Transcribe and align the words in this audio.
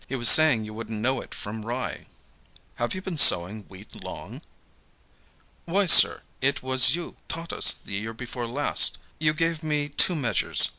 He 0.09 0.15
was 0.15 0.29
saying 0.29 0.65
you 0.65 0.73
wouldn't 0.73 0.99
know 0.99 1.21
it 1.21 1.35
from 1.35 1.63
rye." 1.63 2.07
"Have 2.77 2.95
you 2.95 3.03
been 3.03 3.19
sowing 3.19 3.65
wheat 3.67 4.03
long?" 4.03 4.41
"Why, 5.65 5.85
sir, 5.85 6.23
it 6.41 6.63
was 6.63 6.95
you 6.95 7.17
taught 7.29 7.53
us 7.53 7.71
the 7.75 7.93
year 7.93 8.13
before 8.15 8.47
last. 8.47 8.97
You 9.19 9.35
gave 9.35 9.61
me 9.61 9.89
two 9.89 10.15
measures. 10.15 10.69